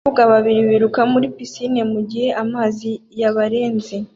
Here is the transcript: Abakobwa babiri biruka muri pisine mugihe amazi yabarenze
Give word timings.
Abakobwa 0.03 0.23
babiri 0.33 0.61
biruka 0.69 0.99
muri 1.13 1.27
pisine 1.35 1.81
mugihe 1.91 2.29
amazi 2.43 2.89
yabarenze 3.19 3.95